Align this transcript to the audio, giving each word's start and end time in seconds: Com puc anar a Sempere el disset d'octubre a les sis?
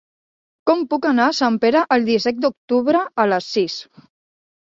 Com 0.69 0.79
puc 0.93 1.03
anar 1.09 1.27
a 1.31 1.35
Sempere 1.39 1.83
el 1.97 2.07
disset 2.07 2.41
d'octubre 2.47 3.03
a 3.27 3.29
les 3.35 3.51
sis? 3.59 3.79